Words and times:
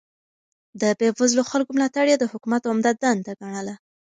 د 0.81 0.83
بې 0.99 1.07
وزلو 1.17 1.43
خلکو 1.51 1.71
ملاتړ 1.77 2.05
يې 2.11 2.17
د 2.19 2.25
حکومت 2.31 2.61
عمده 2.69 2.91
دنده 3.01 3.33
ګڼله. 3.41 3.75